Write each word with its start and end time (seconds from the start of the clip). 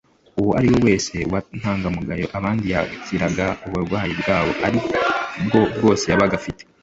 uwo 0.39 0.51
ari 0.57 0.67
we 0.73 0.77
wese 0.87 1.15
watangagamo 1.31 1.99
abandi 2.37 2.65
yakiraga 2.73 3.45
uburwayi 3.65 4.11
ubwo 4.15 4.31
ari 4.67 4.79
bwo 5.45 5.61
bwose 5.77 6.05
yabaga 6.11 6.33
afite. 6.41 6.61